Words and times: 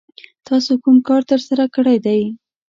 تاسو 0.47 0.71
کوم 0.83 0.97
کار 1.07 1.21
ترسره 1.29 1.65
کړی 1.75 1.97
دی؟ 2.05 2.21